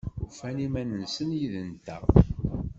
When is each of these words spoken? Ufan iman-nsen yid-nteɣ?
Ufan 0.25 0.57
iman-nsen 0.65 1.29
yid-nteɣ? 1.39 2.03